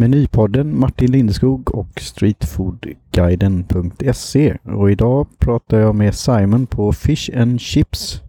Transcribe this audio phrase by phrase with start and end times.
[0.00, 8.22] Menypodden Martin Lindskog och Streetfoodguiden.se och idag pratar jag med Simon på Fish and Chips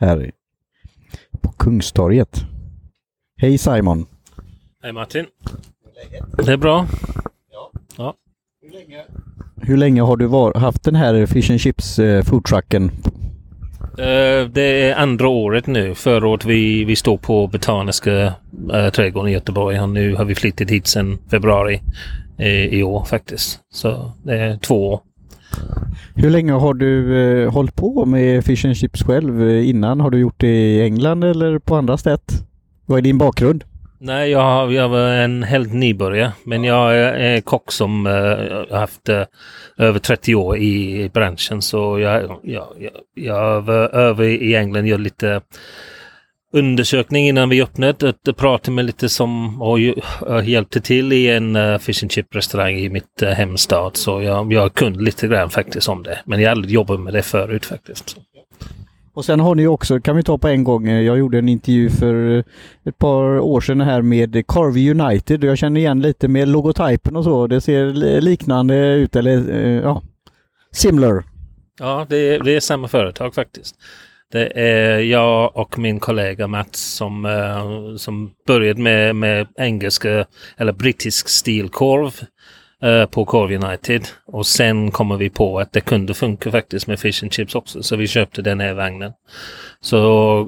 [0.00, 0.30] här
[1.40, 2.44] på Kungstorget.
[3.36, 4.06] Hej Simon!
[4.82, 5.26] Hej Martin!
[6.36, 6.86] Det är bra.
[9.56, 12.90] Hur länge har du var, haft den här Fish and Chips eh, foodtrucken?
[13.82, 15.94] Eh, det är andra året nu.
[15.94, 18.34] Förra året vi, vi stod på Botaniska
[18.72, 21.80] uh, trädgården i Göteborg och nu har vi flyttat hit sedan februari
[22.38, 23.60] i, i år faktiskt.
[23.72, 25.00] Så det är två år.
[26.14, 30.00] Hur länge har du eh, hållit på med Fish and Chips själv innan?
[30.00, 32.32] Har du gjort det i England eller på andra sätt?
[32.86, 33.64] Vad är din bakgrund?
[33.98, 36.32] Nej, jag, jag var en helt nybörjare.
[36.44, 39.22] Men jag är kock som eh, har haft eh,
[39.76, 41.62] över 30 år i branschen.
[41.62, 45.40] Så jag, jag, jag, jag var över i England och gjorde lite
[46.52, 48.08] undersökning innan vi öppnade.
[48.08, 49.80] Att prata med lite som och
[50.44, 53.96] hjälpte till i en eh, fish and chip restaurang i mitt hemstad.
[53.96, 56.18] Så jag, jag kunde lite grann faktiskt om det.
[56.24, 58.16] Men jag har aldrig jobbat med det förut faktiskt.
[59.16, 61.48] Och sen har ni också, kan vi ta på en gång, eh, jag gjorde en
[61.48, 62.44] intervju för eh,
[62.84, 67.16] ett par år sedan här med Carvey United och jag känner igen lite med logotypen
[67.16, 67.46] och så.
[67.46, 70.02] Det ser liknande ut eller eh, ja,
[70.72, 71.24] similar.
[71.78, 73.76] Ja, det är, det är samma företag faktiskt.
[74.32, 77.26] Det är jag och min kollega Mats som,
[77.98, 82.20] som började med, med engelska eller brittisk stilkorv
[82.82, 84.08] Eh, på Corv United.
[84.26, 87.82] Och sen kommer vi på att det kunde funka faktiskt med Fish and Chips också.
[87.82, 89.12] Så vi köpte den här vagnen.
[89.80, 89.96] Så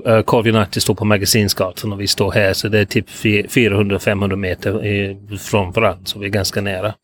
[0.07, 2.53] eh, uh, Corv United står på Magasinsgatan och vi står här.
[2.53, 6.05] Så det är typ 400-500 meter från varandra.
[6.05, 6.95] Så vi är ganska nära.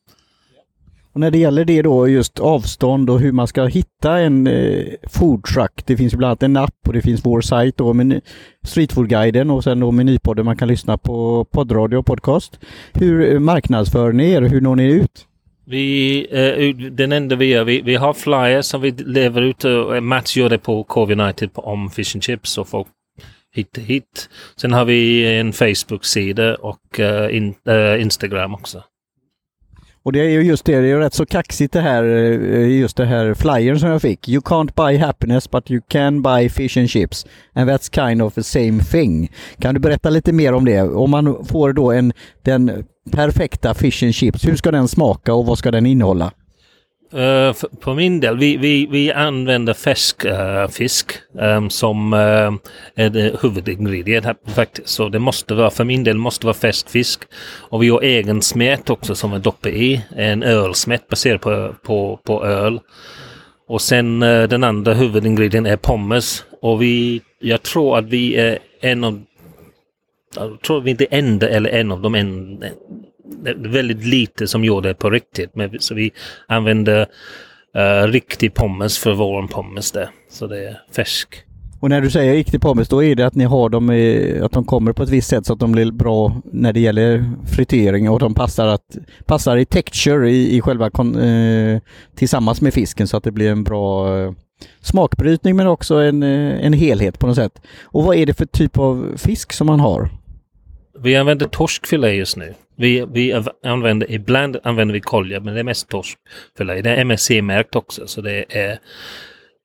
[1.14, 4.84] Och när det gäller det då, just avstånd och hur man ska hitta en eh,
[5.10, 5.86] foodtruck.
[5.86, 8.20] Det finns bland annat en app och det finns vår sajt då, med
[8.62, 12.60] Streetfoodguiden och sen då Menypodden man kan lyssna på poddradio och podcast.
[12.92, 14.42] Hur eh, marknadsför ni er?
[14.42, 15.26] Hur når ni ut?
[15.66, 19.96] Vi, eh, den enda vi gör, vi, vi har flyers som vi lever ut och
[19.96, 22.88] eh, Mats gör det på Cove United om Fish and Chips och folk
[23.54, 24.28] hit hit.
[24.56, 28.82] Sen har vi en Facebook-sida och uh, in, uh, Instagram också.
[30.04, 32.96] Och det är ju just det, det är rätt så kaxigt det här, eh, just
[32.96, 34.28] det här flyern som jag fick.
[34.28, 37.26] You can't buy happiness but you can buy fish and chips.
[37.52, 39.32] And that's kind of the same thing.
[39.58, 40.82] Kan du berätta lite mer om det?
[40.82, 45.46] Om man får då en, den perfekta fish and chips, hur ska den smaka och
[45.46, 46.32] vad ska den innehålla?
[47.14, 52.52] Uh, på min del, vi, vi, vi använder färsk uh, fisk um, som uh,
[52.94, 54.88] är huvudingrediens faktiskt.
[54.88, 57.20] Så det måste vara, för min del måste vara färsk fisk.
[57.70, 60.04] Och vi har egen smet också som är doppar i.
[60.16, 62.80] En ölsmet baserad på, på, på öl.
[63.68, 66.44] Och sen den andra huvudingrediensen är pommes.
[66.62, 69.22] Och vi, jag tror att vi är en av
[70.36, 72.64] jag tror vi inte är enda eller en av de en,
[73.56, 75.50] väldigt lite som gör det på riktigt.
[75.54, 76.12] Men, så vi
[76.46, 80.08] använder uh, riktig pommes för vår pommes där.
[80.30, 81.44] Så det är färsk.
[81.84, 84.52] Och när du säger riktig pommes, då är det att ni har dem i, att
[84.52, 88.10] de kommer på ett visst sätt så att de blir bra när det gäller fritering
[88.10, 88.96] och de passar, att,
[89.26, 91.80] passar i texture i, i själva kon, eh,
[92.14, 94.32] tillsammans med fisken så att det blir en bra eh,
[94.80, 97.62] smakbrytning men också en, eh, en helhet på något sätt.
[97.82, 100.08] Och vad är det för typ av fisk som man har?
[100.98, 102.54] Vi använder torskfilé just nu.
[102.76, 106.82] Vi, vi använder, ibland använder vi kolja, men det är mest torskfilé.
[106.82, 108.78] Det är MSC-märkt också, så det är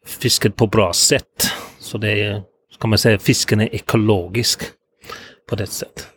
[0.05, 1.51] fiskat på bra sätt.
[1.79, 2.41] Så det är,
[2.73, 4.63] ska man säga, fisken är ekologisk
[5.49, 6.07] på det sättet.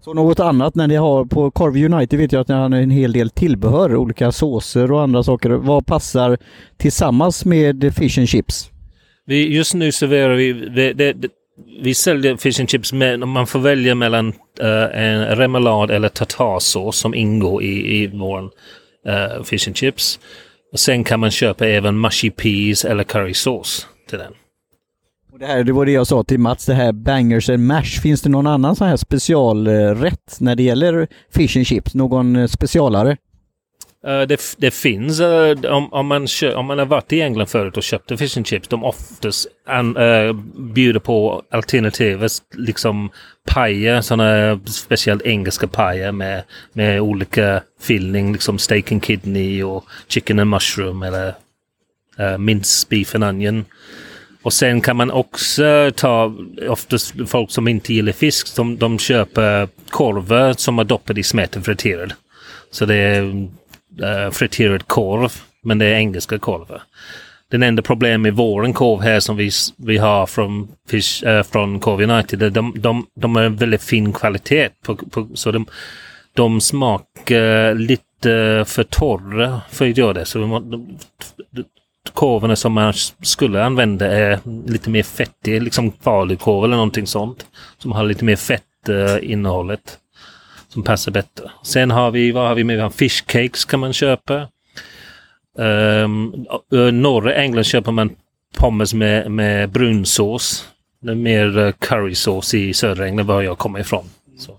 [0.00, 2.90] Så något annat när ni har på Corv United vet jag att ni har en
[2.90, 5.50] hel del tillbehör, olika såser och andra saker.
[5.50, 6.38] Vad passar
[6.76, 8.70] tillsammans med fish and chips?
[9.26, 11.16] Vi, just nu serverar vi, det, det,
[11.82, 14.28] vi säljer fish and chips med, man får välja mellan
[14.62, 20.20] uh, en remoulad eller tartarsås som ingår i, i vår uh, eh, fish and chips.
[20.72, 24.32] Och sen kan man köpa även mushy peas eller currysås till den.
[25.32, 28.00] Och det, här, det var det jag sa till Mats, det här bangers and mash.
[28.02, 31.94] Finns det någon annan sån här specialrätt när det gäller fish and chips?
[31.94, 33.16] Någon eh, specialare?
[34.06, 37.46] Eh, det, det, finns, eh, om, om, man kö, om man har varit i England
[37.46, 43.10] förut och köpt fish and chips, de oftast an, uh, bjuder på alternativa liksom
[43.46, 46.42] pajer, sådana speciellt engelska pajer med,
[46.72, 51.34] med olika fyllning, liksom steak and kidney och chicken and mushroom eller
[52.20, 53.64] uh, mince beef and onion.
[54.42, 56.34] Och sen kan man också ta,
[56.68, 61.62] oftast folk som inte gillar fisk, de, de köper korvar som är doppade i smeten
[61.62, 62.12] friterad.
[62.70, 63.48] Så det är
[64.02, 65.32] Eh, friterad korv,
[65.62, 66.82] men det är engelska korvar.
[67.50, 71.80] Den enda problemet med vår korv här som vi, vi har från, fish, uh, från
[71.80, 74.68] Korv United, de, de, de är väldigt fin kvalitet.
[74.86, 75.66] På, på, så de,
[76.34, 80.24] de smakar eh, lite för torra för att göra det.
[80.24, 80.62] Så
[82.12, 82.92] korven som man
[83.22, 87.46] skulle använda är lite mer fettiga, liksom falukorv eller någonting sånt.
[87.78, 89.98] Som har lite mer fett uh, innehållet.
[90.74, 91.50] Som passar bättre.
[91.62, 92.88] Sen har vi, vad har vi mer?
[92.88, 94.48] Fish cakes kan man köpa.
[95.58, 96.46] Um,
[96.92, 98.10] norra England köper man
[98.56, 100.68] pommes med, med brunsås.
[101.02, 104.04] Det är mer eh, currysås i södra England var jag kommer ifrån.
[104.38, 104.58] Så.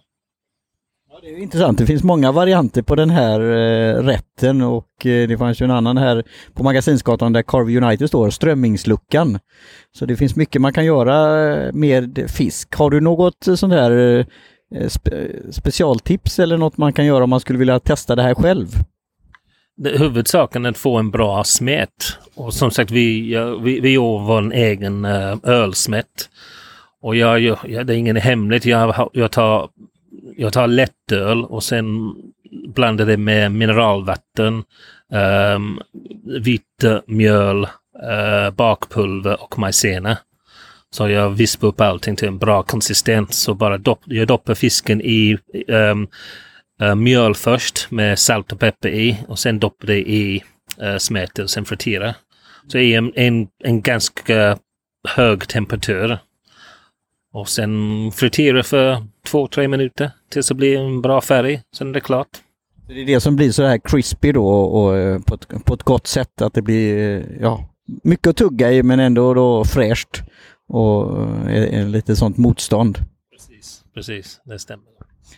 [1.11, 1.77] Ja, det är intressant.
[1.77, 5.71] Det finns många varianter på den här uh, rätten och uh, det fanns ju en
[5.71, 6.23] annan här
[6.53, 9.39] på Magasinsgatan där Carve United står, strömmingsluckan.
[9.95, 12.75] Så det finns mycket man kan göra med fisk.
[12.75, 14.25] Har du något sånt här
[14.75, 18.35] Eh, spe specialtips eller något man kan göra om man skulle vilja testa det här
[18.35, 18.67] själv?
[19.77, 22.17] det, huvudsaken är att få en bra smet.
[22.35, 26.29] Och som sagt, vi, vi, vi gör vår egen eh, ölsmet.
[27.01, 28.65] Och jag, jag, det är ingen hemligt.
[28.65, 29.69] Jag, jag, tar,
[30.37, 32.13] jag tar lättöl och sen
[32.67, 34.63] blandar det med mineralvatten,
[35.55, 35.81] um,
[37.05, 40.17] mjöl, uh, bakpulver och majsena.
[40.95, 43.47] Så jag vispar upp allting till en bra konsistens.
[43.47, 45.37] och bara dopp, jag doppar fisken i
[45.67, 46.07] um,
[46.83, 50.43] uh, mjöl först med salt och peppar i och sen doppar det i
[50.83, 52.15] uh, smeten och sen fritera.
[52.67, 54.57] Så i en, en, en ganska
[55.07, 56.17] hög temperatur.
[57.33, 57.71] Och sen
[58.11, 61.61] fritera för två, tre minuter tills det blir en bra färg.
[61.77, 62.29] Sen är det klart.
[62.87, 65.73] Det är det som blir så här crispy då och, och eh, på, ett, på
[65.73, 67.69] ett gott sätt att det blir ja,
[68.03, 70.23] mycket att tugga i men ändå då fräscht
[70.67, 72.97] och är, lite sånt motstånd.
[73.31, 74.95] Precis, precis, det stämmer.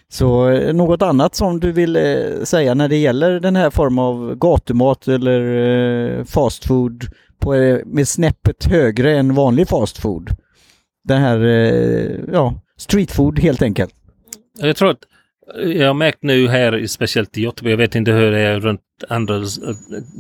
[0.09, 3.99] Så eh, något annat som du vill eh, säga när det gäller den här formen
[3.99, 5.41] av gatumat eller
[6.19, 7.03] eh, fast food
[7.39, 10.29] på, med snäppet högre än vanlig fast food?
[11.03, 11.39] Den här,
[12.33, 13.93] ja, street food helt enkelt.
[14.59, 14.99] Jag tror att
[15.65, 18.81] jag har märkt nu här, speciellt i Göteborg, jag vet inte hur det är runt
[19.09, 19.43] andra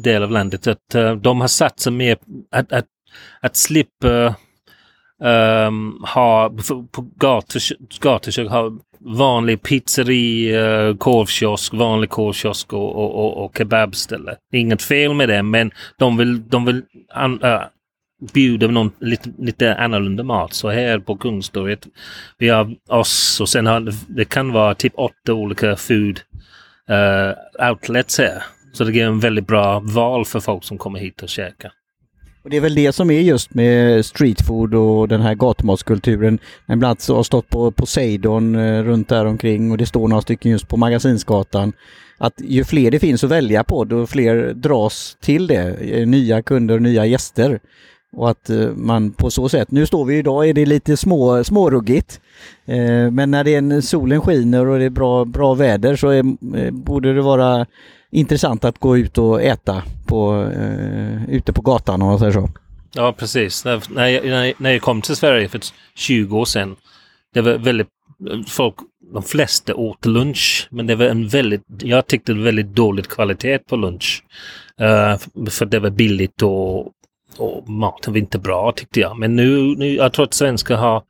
[0.03, 2.17] delar av landet, att de har satsat mer
[2.51, 2.85] att, att,
[3.41, 4.35] att slippa
[5.19, 6.49] um, ha
[6.91, 7.07] på
[7.99, 14.35] gatukök ha vanlig pizzeri, uh, korvkiosk, vanlig korvkiosk och, och, och, och kebabställe.
[14.53, 16.83] Inget fel med det, men de vill, de vill
[17.13, 17.61] an, uh,
[18.33, 20.53] bjuda någon lite, lite annorlunda mat.
[20.53, 21.87] Så här på Kungstorget,
[22.37, 26.19] vi har oss och sen har det kan vara typ åtta olika food
[26.89, 28.43] uh, outlets här.
[28.73, 31.71] Så det ger en väldigt bra val för folk som kommer hit och käkar.
[32.47, 36.39] Och det är väl det som är just med streetfood och den här gatumatskulturen.
[36.65, 40.21] Den bland annat har stått på Poseidon eh, runt där omkring och det står några
[40.21, 41.73] stycken just på Magasinsgatan.
[42.17, 45.75] Att ju fler det finns att välja på, då fler dras till det.
[45.81, 47.59] Eh, nya kunder, nya gäster.
[48.17, 51.43] Och att eh, man på så sätt, nu står vi idag, är det lite små,
[51.43, 52.21] småruggigt.
[52.65, 56.09] Eh, men när det är en, solen skiner och det är bra, bra väder så
[56.09, 56.23] är,
[56.55, 57.65] eh, borde det vara
[58.11, 60.51] intressant att gå ut och äta på,
[61.27, 62.49] ute på gatan om man säger så.
[62.93, 63.65] Ja, precis.
[63.65, 65.61] När, när, jag, när jag kom till Sverige för
[65.95, 66.75] 20 år sedan,
[67.33, 67.87] det var väldigt
[68.47, 68.75] folk,
[69.13, 73.07] de flesta åt lunch, men det var en väldigt, jag tyckte det var väldigt dålig
[73.07, 74.23] kvalitet på lunch.
[74.81, 76.91] Uh, för det var billigt och,
[77.37, 79.19] och maten var inte bra tyckte jag.
[79.19, 81.03] Men nu, nu jag tror att svenskar har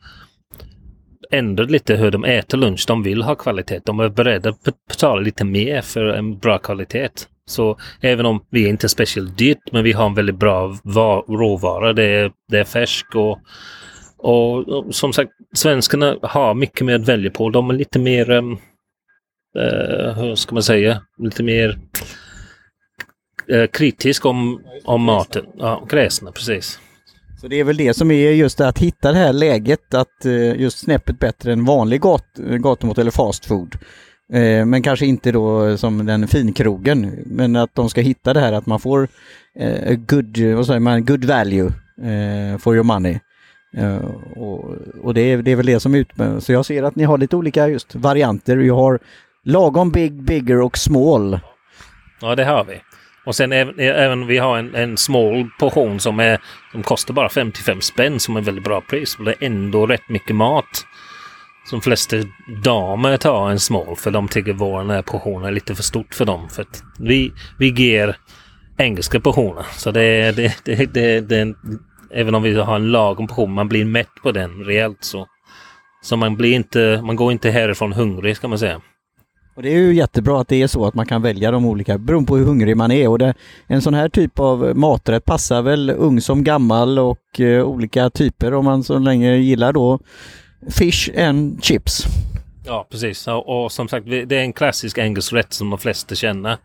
[1.32, 2.86] ändrat lite hur de äter lunch.
[2.88, 3.82] De vill ha kvalitet.
[3.86, 7.10] De är beredda att betala lite mer för en bra kvalitet.
[7.46, 10.78] Så även om vi är inte speciellt dyrt, men vi har en väldigt bra
[11.28, 11.94] råvara.
[11.94, 13.40] Det är, det är färsk och,
[14.18, 17.50] och, och, som sagt, svenskarna har mycket mer att välja på.
[17.50, 18.52] De är lite mer, um,
[19.58, 21.76] uh, hur ska man säga, lite mer uh,
[23.74, 25.46] kritisk om, om maten.
[25.58, 26.80] Ja, gräsna, precis.
[27.42, 30.62] Så det är väl det som är just att hitta det här läget att uh,
[30.62, 33.78] just snäppet bättre än vanlig gat, gatumat eller fast food.
[34.34, 37.24] Eh, men kanske inte då som den finkrogen.
[37.26, 39.08] Men att de ska hitta det här att man får
[39.60, 41.68] eh, good, vad säger man, good value
[42.02, 43.20] eh, for your money.
[44.36, 46.12] Och, och det, är, det är väl det som är ut
[46.44, 48.58] Så jag ser att ni har lite olika just varianter.
[48.58, 49.00] Vi har
[49.44, 51.40] lagom big, bigger och small.
[52.22, 52.82] Ja, det har vi.
[53.28, 56.40] Och sen även, även vi har en, en small portion som, är,
[56.72, 59.16] som kostar bara 55 spänn som är väldigt bra pris.
[59.20, 60.86] Och det är ändå rätt mycket mat
[61.70, 62.18] som flesta
[62.64, 66.50] damer tar en small för de tycker vår portion är lite för stort för dem.
[66.50, 68.18] För att vi, vi ger
[68.78, 69.66] engelska portioner.
[69.72, 71.54] Så det, det, det, det, det,
[72.14, 75.28] även om vi har en lagom portion, man blir mätt på den rejält så.
[76.02, 78.82] Så man blir inte, man går inte härifrån hungrig ska man säga.
[79.58, 81.98] Och Det är ju jättebra att det är så att man kan välja de olika
[81.98, 83.08] beroende på hur hungrig man är.
[83.08, 83.34] Och det,
[83.68, 88.54] en sån här typ av maträtt passar väl ung som gammal och eh, olika typer
[88.54, 90.00] om man så länge gillar då
[90.70, 92.04] Fish and chips.
[92.66, 93.28] Ja, precis.
[93.28, 96.58] Och, och som sagt, det är en klassisk engelsk rätt som de flesta känner.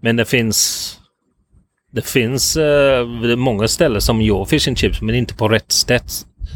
[0.00, 0.98] Men det finns
[1.92, 6.12] det finns uh, många ställen som gör fish and chips men inte på rätt sätt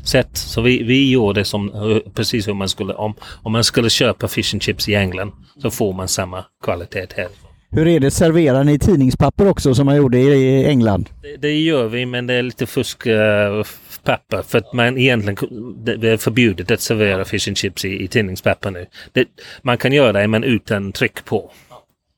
[0.09, 0.37] sätt.
[0.37, 4.29] Så vi, vi gör det som precis hur man skulle om, om man skulle köpa
[4.29, 5.33] fish and chips i England
[5.63, 7.29] så får man samma kvalitet här.
[7.71, 11.11] Hur är det, serverar ni tidningspapper också som man gjorde i England?
[11.23, 15.37] Det, det gör vi men det är lite fuskpapper för att man egentligen
[15.83, 18.87] det är förbjudet att servera fish and chips i, i tidningspapper nu.
[19.13, 19.25] Det,
[19.63, 21.51] man kan göra det men utan tryck på.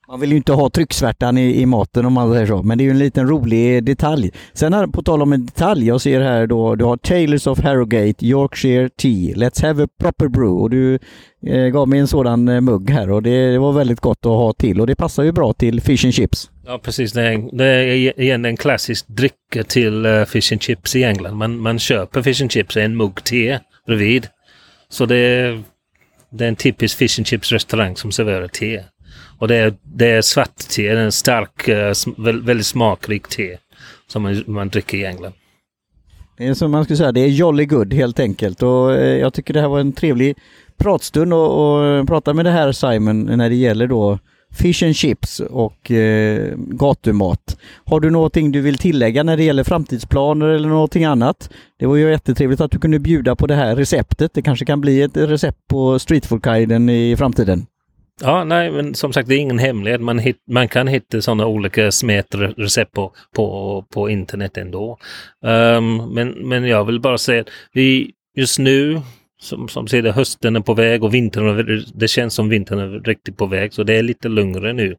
[0.09, 2.83] Man vill ju inte ha trycksvärtan i, i maten om man säger så, men det
[2.83, 4.31] är ju en liten rolig detalj.
[4.53, 7.61] Sen här, på tal om en detalj, jag ser här då, du har Taylors of
[7.61, 10.99] Harrogate, Yorkshire Tea, Let's have a proper brew och du
[11.47, 14.33] eh, gav mig en sådan eh, mugg här och det, det, var väldigt gott att
[14.33, 16.51] ha till och det passar ju bra till fish and chips.
[16.67, 20.63] Ja precis, det är, det är e-, igen en klassisk dryck till uh, fish and
[20.63, 21.37] chips i England.
[21.37, 24.27] Man, man köper fish and chips i en mugg te bredvid.
[24.89, 25.63] Så det är,
[26.31, 28.83] det är en typisk fish and chips restaurang som serverar te.
[29.39, 33.57] Och det är, det är svart te, det är en stark, eh, väldigt smakrik te
[34.07, 35.33] som man, man dricker i England.
[36.39, 39.35] Det är som man skulle säga, det är jolly good helt enkelt och eh, jag
[39.35, 40.37] tycker det här var en trevlig
[40.79, 44.19] pratstund och, och prata med det här Simon när det gäller då
[44.51, 47.59] Fish and chips och eh, gatumat.
[47.85, 51.51] Har du någonting du vill tillägga när det gäller framtidsplaner eller någonting annat?
[51.79, 54.35] Det var ju jättetrevligt att du kunde bjuda på det här receptet.
[54.35, 57.67] Det kanske kan bli ett recept på streetfoodguiden i framtiden.
[58.21, 60.01] Ja, nej, men som sagt, det är ingen hemlighet.
[60.01, 64.99] Man, hit, man kan hitta sådana olika smetrecept på, på, på internet ändå.
[65.45, 69.01] Um, men, men jag vill bara säga att vi just nu,
[69.41, 73.01] som, som ser det, hösten är på väg och vintern, det känns som vintern är
[73.01, 74.97] riktigt på väg, så det är lite lugnare nu.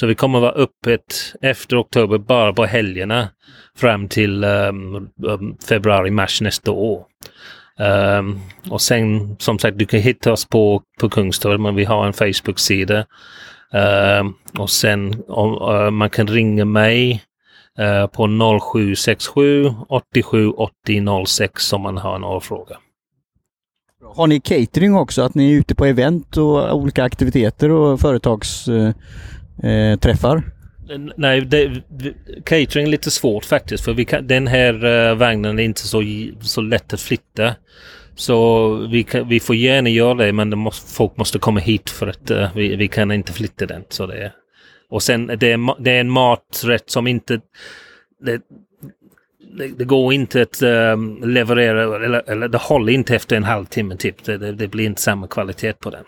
[0.00, 3.28] Så vi kommer vara öppet efter oktober bara på helgerna
[3.76, 5.08] fram till um,
[5.68, 7.04] februari, mars nästa år.
[7.78, 12.06] Um, och sen som sagt, du kan hitta oss på, på Kungstorget, men vi har
[12.06, 12.98] en Facebook-sida.
[13.74, 17.24] Uh, och sen om, uh, man kan ringa mig
[17.80, 18.26] uh, på
[18.60, 22.76] 0767 87 80 06 om man har en fråga.
[24.14, 25.22] Har ni catering också?
[25.22, 28.94] Att ni är ute på event och olika aktiviteter och företagsträffar?
[29.62, 30.57] Eh, eh
[31.16, 31.82] Nej, det,
[32.44, 36.02] catering är lite svårt faktiskt för vi kan, den här uh, vagnen är inte så,
[36.40, 37.54] så lätt att flytta.
[38.14, 41.90] Så vi, kan, vi får gärna göra det men det måste, folk måste komma hit
[41.90, 43.84] för att uh, vi, vi kan inte flytta den.
[43.88, 44.32] Så det
[44.90, 47.40] och sen det är, det är en maträtt som inte...
[48.20, 48.42] Det,
[49.58, 53.96] det, det går inte att um, leverera, eller, eller det håller inte efter en halvtimme
[53.96, 54.24] typ.
[54.24, 56.04] Det, det, det blir inte samma kvalitet på den.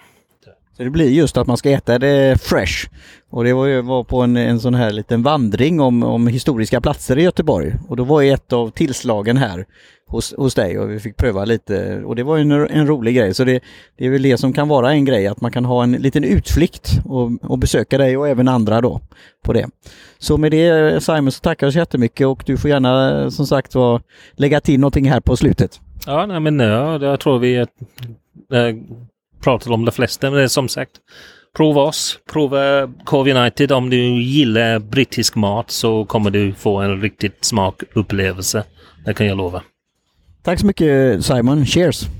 [0.77, 2.89] Så det blir just att man ska äta det fresh.
[3.31, 6.81] Och det var ju var på en, en sån här liten vandring om, om historiska
[6.81, 7.75] platser i Göteborg.
[7.89, 9.67] Och då var ju ett av tillslagen här
[10.11, 13.35] hos, hos dig och vi fick pröva lite och det var en, en rolig grej.
[13.35, 13.61] Så det,
[13.99, 16.25] det är väl det som kan vara en grej, att man kan ha en liten
[16.25, 19.01] utflykt och, och besöka dig och även andra då
[19.45, 19.67] på det.
[20.19, 23.75] Så med det Simon så tackar jag så jättemycket och du får gärna som sagt
[23.75, 25.81] var lägga till någonting här på slutet.
[26.07, 26.69] Ja, nej, men nej,
[27.03, 27.67] jag tror vi är
[28.53, 28.75] äh,
[29.41, 31.01] pratat om de flesta, men som sagt
[31.57, 33.73] Prova oss, prova Cove United.
[33.73, 38.65] Om du gillar brittisk mat så kommer du få en riktigt smakupplevelse.
[39.05, 39.63] Det kan jag lova.
[40.43, 41.67] Tack så mycket Simon.
[41.67, 42.20] Cheers!